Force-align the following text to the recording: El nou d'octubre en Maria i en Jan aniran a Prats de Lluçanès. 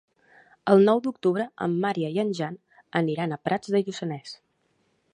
El 0.75 0.79
nou 0.87 1.01
d'octubre 1.07 1.45
en 1.67 1.77
Maria 1.85 2.11
i 2.15 2.19
en 2.25 2.33
Jan 2.41 2.59
aniran 3.03 3.37
a 3.37 3.41
Prats 3.49 3.75
de 3.77 3.87
Lluçanès. 3.87 4.39